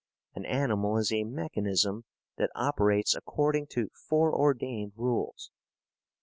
[0.33, 2.05] An animal is a mechanism
[2.37, 5.51] that operates according to fore ordained rules.